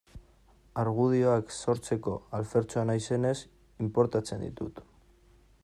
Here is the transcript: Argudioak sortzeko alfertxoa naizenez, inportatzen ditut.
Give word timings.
Argudioak 0.83 1.53
sortzeko 1.57 2.15
alfertxoa 2.39 2.87
naizenez, 2.91 3.37
inportatzen 3.89 4.43
ditut. 4.47 4.83